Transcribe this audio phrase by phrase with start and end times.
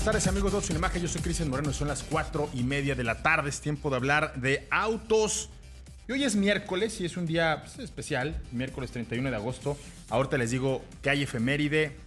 [0.00, 1.02] buenas tardes amigos de Imagen.
[1.02, 3.50] Yo soy Cristian Moreno y son las cuatro y media de la tarde.
[3.50, 5.50] Es tiempo de hablar de autos.
[6.08, 9.76] Y hoy es miércoles y es un día pues, especial, miércoles 31 de agosto.
[10.08, 11.98] Ahorita les digo qué hay efeméride,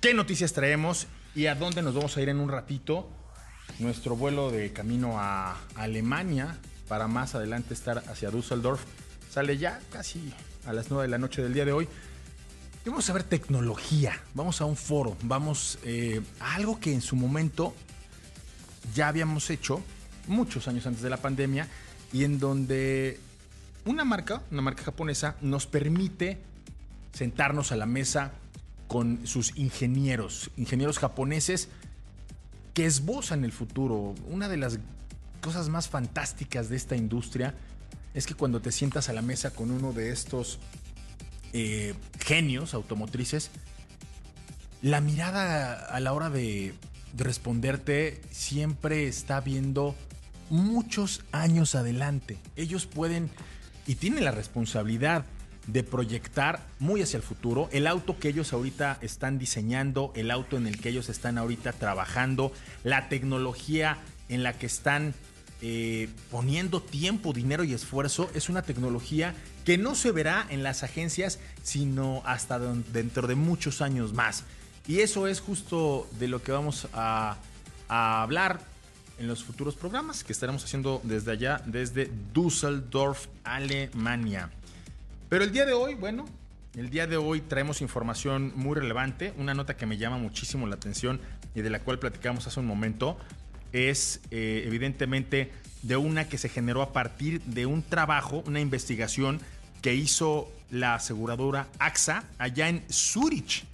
[0.00, 3.10] qué noticias traemos y a dónde nos vamos a ir en un ratito.
[3.78, 6.56] Nuestro vuelo de camino a Alemania
[6.88, 8.80] para más adelante estar hacia Düsseldorf
[9.30, 10.32] sale ya casi
[10.64, 11.88] a las 9 de la noche del día de hoy
[12.90, 17.16] vamos a ver tecnología, vamos a un foro, vamos eh, a algo que en su
[17.16, 17.74] momento
[18.94, 19.82] ya habíamos hecho
[20.26, 21.68] muchos años antes de la pandemia
[22.12, 23.20] y en donde
[23.84, 26.38] una marca, una marca japonesa, nos permite
[27.12, 28.32] sentarnos a la mesa
[28.86, 31.68] con sus ingenieros, ingenieros japoneses
[32.72, 34.14] que esbozan el futuro.
[34.28, 34.78] Una de las
[35.42, 37.54] cosas más fantásticas de esta industria
[38.14, 40.58] es que cuando te sientas a la mesa con uno de estos
[41.52, 43.50] eh, genios automotrices,
[44.82, 46.74] la mirada a la hora de,
[47.16, 49.96] responderte siempre está viendo
[50.50, 52.36] muchos años adelante.
[52.54, 53.30] Ellos pueden
[53.86, 55.24] y tienen la responsabilidad
[55.66, 60.56] de proyectar muy hacia el futuro el auto que ellos ahorita están diseñando, el auto
[60.56, 62.52] en el que ellos están ahorita trabajando,
[62.84, 65.14] la tecnología en la que están
[65.60, 70.84] eh, poniendo tiempo, dinero y esfuerzo, es una tecnología que no se verá en las
[70.84, 74.44] agencias, sino hasta dentro de muchos años más.
[74.86, 77.36] Y eso es justo de lo que vamos a,
[77.88, 78.60] hablar
[79.18, 84.50] en los futuros programas que estaremos haciendo desde allá, desde Düsseldorf, Alemania.
[85.28, 86.26] Pero el día de hoy, bueno,
[86.74, 90.76] el día de hoy traemos información muy relevante, una nota que me llama muchísimo la
[90.76, 91.20] atención
[91.54, 93.18] y de la cual platicamos hace un momento
[93.72, 95.50] es eh, evidentemente
[95.82, 99.40] de una que se generó a partir de un trabajo, una investigación
[99.82, 103.64] que hizo la aseguradora AXA allá en Zurich,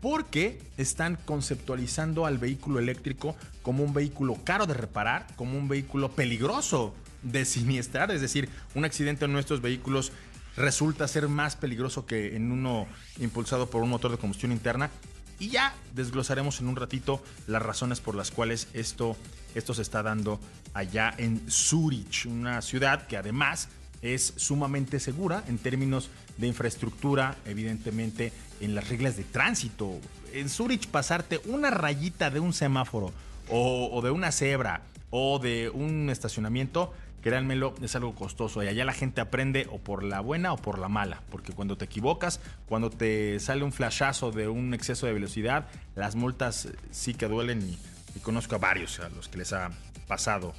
[0.00, 6.12] porque están conceptualizando al vehículo eléctrico como un vehículo caro de reparar, como un vehículo
[6.12, 10.12] peligroso de siniestrar, es decir, un accidente en nuestros vehículos
[10.56, 12.86] resulta ser más peligroso que en uno
[13.18, 14.90] impulsado por un motor de combustión interna
[15.38, 19.16] y ya desglosaremos en un ratito las razones por las cuales esto,
[19.54, 20.40] esto se está dando
[20.74, 23.68] allá en Zurich, una ciudad que además
[24.02, 29.98] es sumamente segura en términos de infraestructura, evidentemente en las reglas de tránsito.
[30.32, 33.12] En Zurich pasarte una rayita de un semáforo
[33.48, 36.92] o, o de una cebra o de un estacionamiento
[37.26, 38.62] créanmelo, es algo costoso.
[38.62, 41.22] Y allá la gente aprende o por la buena o por la mala.
[41.28, 42.38] Porque cuando te equivocas,
[42.68, 45.66] cuando te sale un flashazo de un exceso de velocidad,
[45.96, 49.72] las multas sí que duelen y, conozco a varios a los que les ha
[50.06, 50.54] pasado.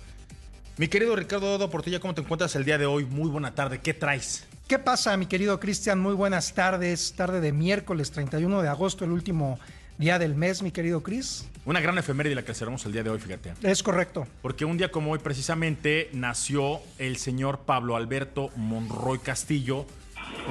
[0.76, 3.06] Mi querido Ricardo Dodo Portilla, ¿cómo te encuentras el día de hoy?
[3.06, 4.46] Muy buena tarde, ¿qué traes?
[4.68, 6.00] ¿Qué pasa, mi querido Cristian?
[6.00, 7.14] Muy buenas tardes.
[7.16, 9.58] Tarde de miércoles 31 de agosto, el último
[9.98, 11.48] día del mes, mi querido Chris.
[11.66, 13.54] Una gran efeméride la que cerramos el día de hoy, fíjate.
[13.64, 14.28] Es correcto.
[14.42, 19.86] Porque un día como hoy precisamente nació el señor Pablo Alberto Monroy Castillo,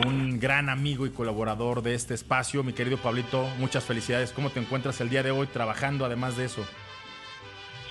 [0.06, 2.62] un gran amigo y colaborador de este espacio.
[2.62, 4.32] Mi querido Pablito, muchas felicidades.
[4.32, 6.66] ¿Cómo te encuentras el día de hoy trabajando además de eso?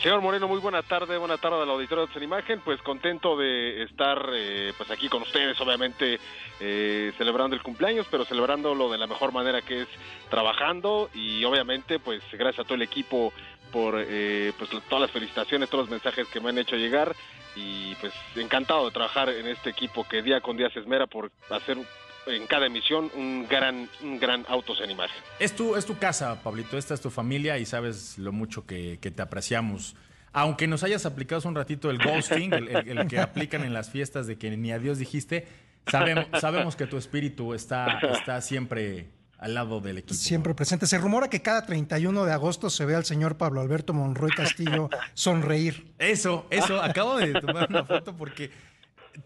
[0.06, 4.30] Señor Moreno, muy buena tarde, buena tarde al auditorio de Imagen, pues contento de estar
[4.36, 6.20] eh, pues aquí con ustedes, obviamente
[6.60, 9.88] eh, celebrando el cumpleaños, pero celebrándolo de la mejor manera que es
[10.30, 11.10] trabajando.
[11.16, 13.34] Y obviamente pues gracias a todo el equipo
[13.72, 17.16] por eh, pues todas las felicitaciones, todos los mensajes que me han hecho llegar.
[17.56, 21.32] Y pues encantado de trabajar en este equipo que día con día se esmera por
[21.50, 21.80] hacer
[22.28, 25.16] en cada emisión un gran, un gran Autos en Imagen.
[25.40, 28.98] Es tu, es tu casa, Pablito, esta es tu familia y sabes lo mucho que,
[28.98, 29.96] te apreciamos.
[30.34, 34.28] Aunque nos hayas aplicado hace un ratito el ghosting, el, que aplican en las fiestas
[34.28, 35.48] de que ni adiós dijiste,
[35.88, 39.08] sabemos, sabemos que tu espíritu está, está siempre
[39.38, 40.14] al lado del equipo.
[40.14, 40.88] Siempre presente.
[40.88, 44.90] Se rumora que cada 31 de agosto se ve al señor Pablo Alberto Monroy Castillo
[45.14, 45.94] sonreír.
[46.00, 46.82] Eso, eso.
[46.82, 48.52] Acabo de tomar una foto porque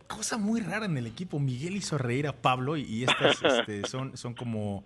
[0.07, 1.39] cosa muy rara en el equipo.
[1.39, 4.83] Miguel hizo reír a Pablo y, estas este, son, son como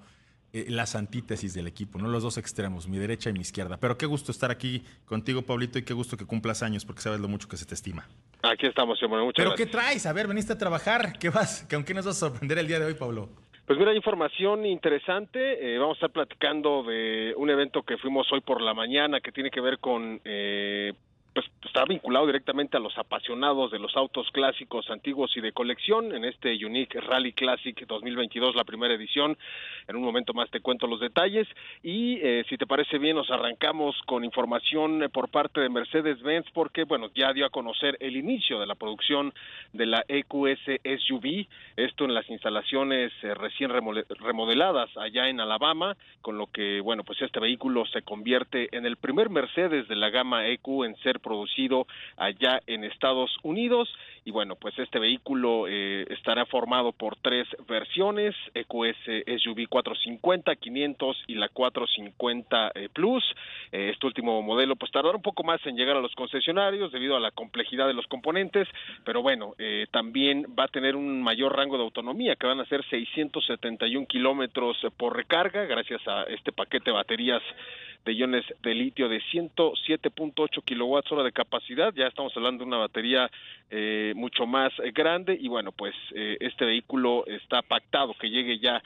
[0.54, 2.08] eh, las antítesis del equipo, ¿no?
[2.08, 3.78] Los dos extremos, mi derecha y mi izquierda.
[3.78, 7.20] Pero qué gusto estar aquí contigo, Pablito, y qué gusto que cumplas años, porque sabes
[7.20, 8.08] lo mucho que se te estima.
[8.44, 9.24] Aquí estamos, señor.
[9.24, 10.06] Muchas ¿Pero qué traes?
[10.06, 11.18] A ver, veniste a trabajar.
[11.20, 11.68] ¿Qué vas?
[11.70, 13.30] ¿Con qué nos vas a sorprender el día de hoy, Pablo?
[13.66, 15.74] Pues mira, información interesante.
[15.74, 19.32] Eh, vamos a estar platicando de un evento que fuimos hoy por la mañana que
[19.32, 20.94] tiene que ver con eh,
[21.34, 26.14] pues está vinculado directamente a los apasionados de los autos clásicos antiguos y de colección
[26.14, 29.38] en este Unique Rally Classic 2022, la primera edición.
[29.88, 31.48] En un momento más te cuento los detalles
[31.82, 36.84] y eh, si te parece bien nos arrancamos con información por parte de Mercedes-Benz porque
[36.84, 39.34] bueno, ya dio a conocer el inicio de la producción
[39.72, 41.48] de la EQS SUV,
[41.78, 47.22] esto en las instalaciones eh, recién remodeladas allá en Alabama, con lo que bueno, pues
[47.22, 51.88] este vehículo se convierte en el primer Mercedes de la gama EQ en ser producido
[52.18, 53.90] allá en Estados Unidos.
[54.26, 61.24] Y bueno, pues este vehículo eh, estará formado por tres versiones, EQS SUV 450, 500
[61.28, 63.24] y la 450 eh, Plus.
[63.72, 67.18] Eh, este último modelo pues tardará un poco más en llegar a los concesionarios debido
[67.18, 68.68] a la complejidad de los componentes,
[69.04, 69.56] pero bueno,
[69.92, 74.78] también va a tener un mayor rango de autonomía, que van a ser 671 kilómetros
[74.98, 77.42] por recarga, gracias a este paquete de baterías
[78.06, 81.94] de iones de litio de 107.8 kilowatts hora de capacidad.
[81.94, 83.30] Ya estamos hablando de una batería
[83.70, 88.60] eh, mucho más eh, grande y bueno, pues eh, este vehículo está pactado que llegue
[88.60, 88.82] ya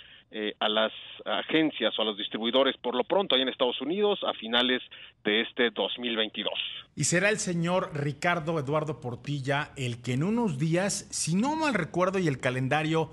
[0.60, 0.92] a las
[1.24, 4.82] agencias o a los distribuidores por lo pronto ahí en Estados Unidos a finales
[5.24, 6.54] de este 2022.
[6.98, 11.74] Y será el señor Ricardo Eduardo Portilla el que en unos días, si no mal
[11.74, 13.10] recuerdo y el calendario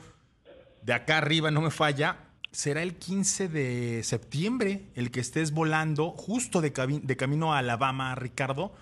[0.83, 2.19] de acá arriba no me falla,
[2.55, 6.73] será el 15 de septiembre el que estés volando justo de,
[7.03, 8.73] de camino a Alabama, Ricardo.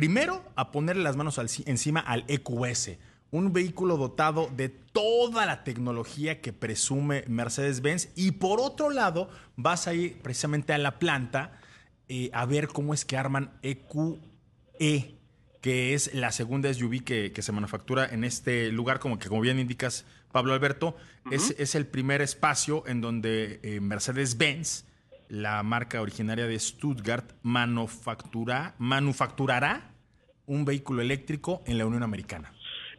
[0.00, 2.92] Primero, a ponerle las manos encima al EQS,
[3.32, 8.08] un vehículo dotado de toda la tecnología que presume Mercedes-Benz.
[8.16, 11.60] Y por otro lado, vas a ir precisamente a la planta
[12.08, 15.18] eh, a ver cómo es que arman EQE,
[15.60, 19.42] que es la segunda SUV que, que se manufactura en este lugar, como que como
[19.42, 20.96] bien indicas, Pablo Alberto,
[21.30, 24.86] es, el primer espacio en donde eh, Mercedes-Benz,
[25.28, 29.89] la marca originaria de Stuttgart, manufactura, manufacturará
[30.50, 32.52] un vehículo eléctrico en la Unión Americana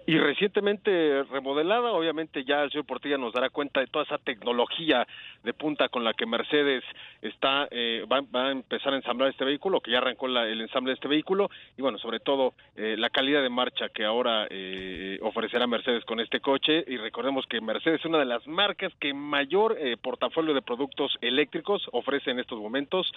[0.05, 5.07] y recientemente remodelada, obviamente ya el señor Portilla nos dará cuenta de toda esa tecnología
[5.43, 6.83] de punta con la que Mercedes
[7.21, 10.95] está eh, va, a empezar a ensamblar este vehículo, que ya arrancó el ensamble de
[10.95, 15.67] este vehículo y bueno, sobre todo eh, la calidad de marcha que ahora eh, ofrecerá
[15.67, 19.77] Mercedes con este coche y recordemos que Mercedes es una de las marcas que mayor
[20.01, 23.11] portafolio de productos eléctricos ofrece en estos momentos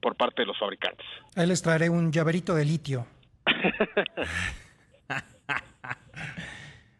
[0.00, 1.06] por parte de los fabricantes.
[1.36, 3.06] Ahí les traeré un llaverito de litio.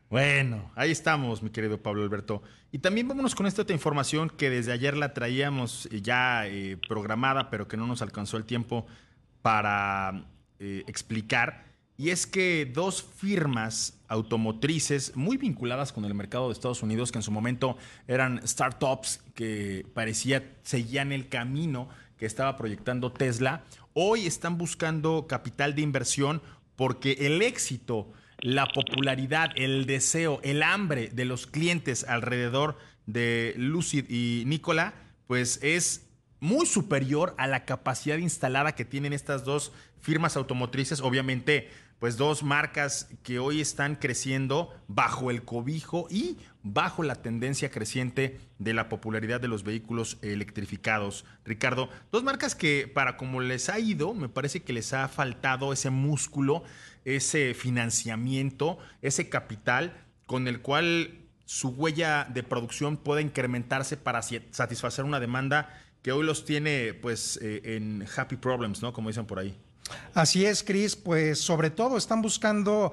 [0.08, 2.40] Bueno, ahí estamos, mi querido Pablo Alberto.
[2.70, 7.50] Y también vámonos con esta otra información que desde ayer la traíamos ya eh, programada,
[7.50, 8.86] pero que no nos alcanzó el tiempo
[9.42, 10.26] para
[10.60, 11.64] eh, explicar.
[11.96, 17.18] Y es que dos firmas automotrices muy vinculadas con el mercado de Estados Unidos, que
[17.18, 17.76] en su momento
[18.06, 25.74] eran startups que parecía seguían el camino que estaba proyectando Tesla, hoy están buscando capital
[25.74, 26.42] de inversión
[26.76, 34.08] porque el éxito la popularidad, el deseo, el hambre de los clientes alrededor de Lucid
[34.08, 34.94] y Nicola,
[35.26, 36.06] pues es
[36.40, 41.00] muy superior a la capacidad instalada que tienen estas dos firmas automotrices.
[41.00, 47.70] Obviamente, pues dos marcas que hoy están creciendo bajo el cobijo y bajo la tendencia
[47.70, 51.24] creciente de la popularidad de los vehículos electrificados.
[51.44, 55.72] Ricardo, dos marcas que para como les ha ido, me parece que les ha faltado
[55.72, 56.64] ese músculo,
[57.04, 59.96] ese financiamiento, ese capital
[60.26, 66.26] con el cual su huella de producción pueda incrementarse para satisfacer una demanda que hoy
[66.26, 68.92] los tiene pues eh, en happy problems, ¿no?
[68.92, 69.56] Como dicen por ahí.
[70.14, 72.92] Así es, Cris, pues sobre todo están buscando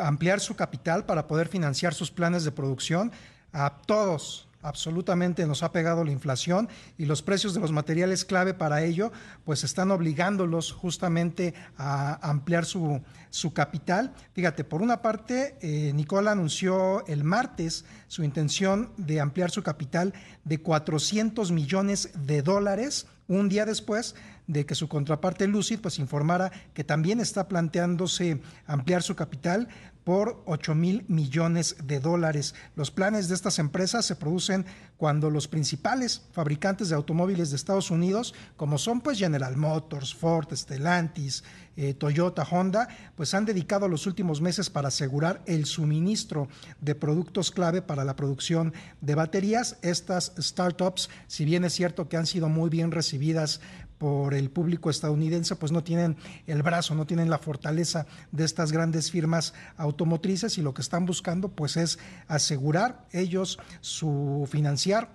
[0.00, 3.12] ampliar su capital para poder financiar sus planes de producción
[3.52, 8.52] a todos, absolutamente nos ha pegado la inflación y los precios de los materiales clave
[8.52, 9.12] para ello,
[9.44, 13.00] pues están obligándolos justamente a ampliar su,
[13.30, 14.12] su capital.
[14.34, 20.12] Fíjate, por una parte, eh, Nicola anunció el martes su intención de ampliar su capital
[20.44, 24.14] de 400 millones de dólares un día después
[24.46, 29.68] de que su contraparte Lucid pues informara que también está planteándose ampliar su capital
[30.06, 32.54] por 8 mil millones de dólares.
[32.76, 34.64] Los planes de estas empresas se producen
[34.96, 40.46] cuando los principales fabricantes de automóviles de Estados Unidos, como son pues General Motors, Ford,
[40.54, 41.42] Stellantis,
[41.76, 42.86] eh, Toyota, Honda,
[43.16, 46.46] pues han dedicado los últimos meses para asegurar el suministro
[46.80, 49.76] de productos clave para la producción de baterías.
[49.82, 53.60] Estas startups, si bien es cierto que han sido muy bien recibidas
[53.98, 58.72] por el público estadounidense, pues no tienen el brazo, no tienen la fortaleza de estas
[58.72, 61.98] grandes firmas automotrices y lo que están buscando pues es
[62.28, 65.08] asegurar ellos su financiar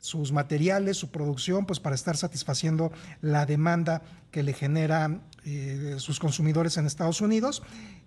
[0.00, 6.18] sus materiales, su producción, pues para estar satisfaciendo la demanda que le genera eh, sus
[6.18, 7.62] consumidores en Estados Unidos.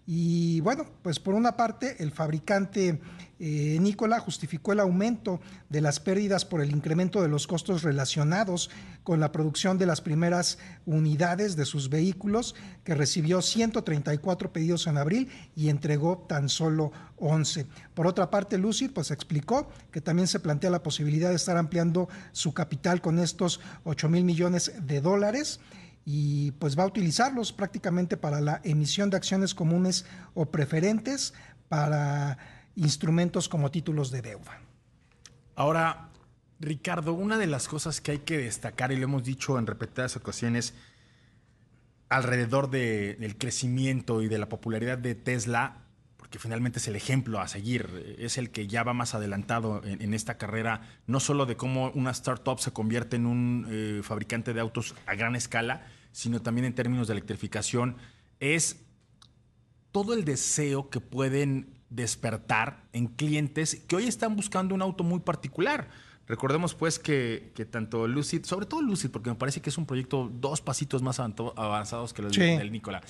[0.05, 2.99] Y bueno, pues por una parte, el fabricante
[3.39, 8.69] eh, Nicola justificó el aumento de las pérdidas por el incremento de los costos relacionados
[9.03, 14.97] con la producción de las primeras unidades de sus vehículos, que recibió 134 pedidos en
[14.97, 17.65] abril y entregó tan solo 11.
[17.95, 22.09] Por otra parte, Lucid pues explicó que también se plantea la posibilidad de estar ampliando
[22.31, 25.59] su capital con estos 8 mil millones de dólares
[26.13, 31.33] y pues va a utilizarlos prácticamente para la emisión de acciones comunes o preferentes
[31.69, 32.37] para
[32.75, 34.59] instrumentos como títulos de deuda.
[35.55, 36.09] Ahora,
[36.59, 40.17] Ricardo, una de las cosas que hay que destacar, y lo hemos dicho en repetidas
[40.17, 40.73] ocasiones,
[42.09, 45.85] alrededor del crecimiento y de la popularidad de Tesla,
[46.17, 50.13] porque finalmente es el ejemplo a seguir, es el que ya va más adelantado en,
[50.13, 54.59] esta carrera, no solo de cómo una startup se convierte en un eh, fabricante de
[54.59, 57.97] autos a gran escala, sino también en términos de electrificación,
[58.39, 58.83] es
[59.91, 65.19] todo el deseo que pueden despertar en clientes que hoy están buscando un auto muy
[65.19, 65.89] particular.
[66.27, 70.31] Recordemos pues que, tanto Lucid, sobre todo Lucid, porque me parece que es un proyecto
[70.33, 73.01] dos pasitos más avanzados que los del Nicola.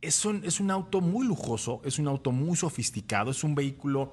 [0.00, 4.12] Es un, es un auto muy lujoso, es un auto muy sofisticado, es un vehículo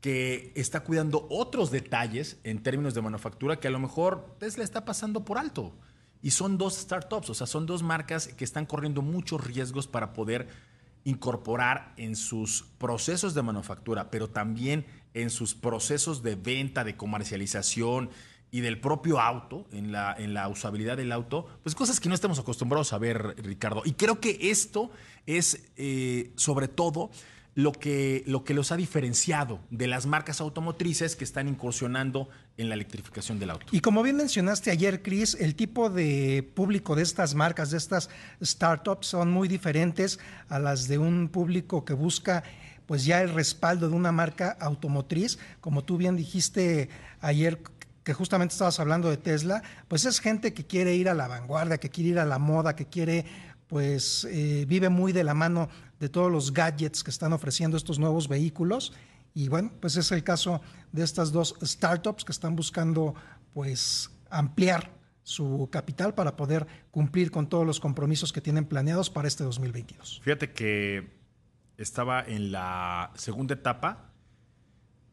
[0.00, 4.84] que está cuidando otros detalles en términos de manufactura que a lo mejor Tesla está
[4.86, 5.74] pasando por alto.
[6.22, 10.12] Y son dos startups, o sea, son dos marcas que están corriendo muchos riesgos para
[10.12, 10.48] poder
[11.04, 14.84] incorporar en sus procesos de manufactura, pero también
[15.14, 18.10] en sus procesos de venta, de comercialización
[18.50, 22.14] y del propio auto, en la, en la usabilidad del auto, pues cosas que no
[22.14, 23.82] estamos acostumbrados a ver, Ricardo.
[23.84, 24.90] Y creo que esto
[25.26, 27.10] es eh, sobre todo
[27.58, 32.68] lo que, lo que los ha diferenciado de las marcas automotrices que están incursionando en
[32.68, 33.66] la electrificación del auto.
[33.72, 38.10] Y como bien mencionaste ayer, Chris, el tipo de público de estas marcas, de estas
[38.40, 42.44] startups, son muy diferentes a las de un público que busca
[42.86, 46.88] pues ya el respaldo de una marca automotriz, como tú bien dijiste
[47.20, 47.60] ayer
[48.04, 51.78] que justamente estabas hablando de Tesla, pues es gente que quiere ir a la vanguardia,
[51.78, 53.26] que quiere ir a la moda, que quiere
[53.68, 55.68] pues eh, vive muy de la mano
[56.00, 58.92] de todos los gadgets que están ofreciendo estos nuevos vehículos.
[59.34, 60.60] Y bueno, pues es el caso
[60.90, 63.14] de estas dos startups que están buscando
[63.52, 64.90] pues ampliar
[65.22, 70.20] su capital para poder cumplir con todos los compromisos que tienen planeados para este 2022.
[70.24, 71.10] Fíjate que
[71.76, 74.10] estaba en la segunda etapa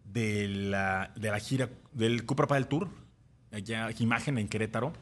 [0.06, 2.88] de la, de la gira del Cupra del Tour,
[3.52, 4.94] allá imagen en Querétaro,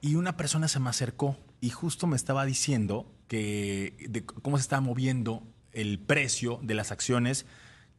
[0.00, 4.80] y una persona se me acercó y justo me estaba diciendo que cómo se estaba
[4.80, 7.46] moviendo el precio de las acciones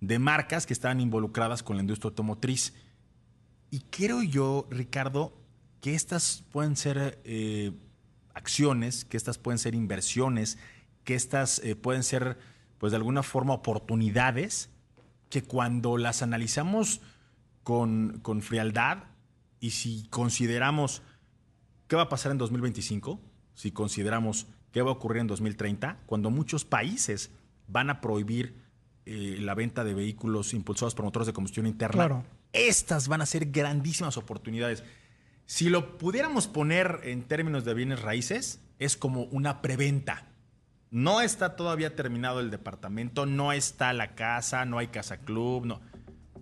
[0.01, 2.73] de marcas que estaban involucradas con la industria automotriz.
[3.71, 5.33] Y creo yo, Ricardo,
[5.79, 7.71] que estas pueden ser eh,
[8.33, 10.57] acciones, que estas pueden ser inversiones,
[11.05, 12.37] que estas eh, pueden ser,
[12.79, 14.71] pues de alguna forma, oportunidades
[15.29, 16.99] que cuando las analizamos
[17.63, 19.05] con, con frialdad
[19.61, 21.01] y si consideramos
[21.87, 23.21] qué va a pasar en 2025,
[23.53, 27.31] si consideramos qué va a ocurrir en 2030, cuando muchos países
[27.67, 28.55] van a prohibir
[29.05, 32.23] eh, la venta de vehículos impulsados por motores de combustión interna.
[32.53, 34.83] Estas van a ser grandísimas oportunidades.
[35.45, 40.27] Si lo pudiéramos poner en términos de bienes raíces, es como una preventa.
[40.89, 45.81] No está todavía terminado el departamento, no está la casa, no hay casa club, no.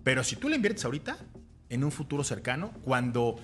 [0.04, 1.16] Pero si tú le inviertes ahorita,
[1.68, 3.36] en un futuro cercano, cuando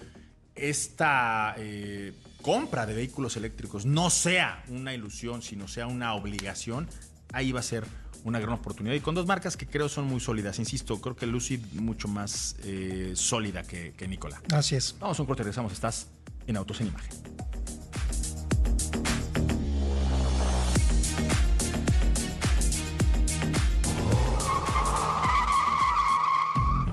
[0.54, 6.88] esta eh, compra de vehículos eléctricos no sea una ilusión, sino sea una obligación,
[7.32, 7.84] ahí va a ser
[8.24, 8.94] una gran oportunidad.
[8.94, 10.58] Y con dos marcas que creo son muy sólidas.
[10.58, 14.40] Insisto, creo que Lucid mucho más eh, sólida que, que Nicola.
[14.52, 14.96] Así es.
[14.98, 15.72] Vamos a un corte, regresamos.
[15.72, 16.08] Estás
[16.46, 17.12] en Autos en Imagen.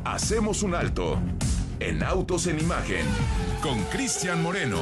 [0.04, 1.20] Hacemos un alto
[1.80, 3.06] en Autos en Imagen
[3.62, 4.80] con Cristian Moreno.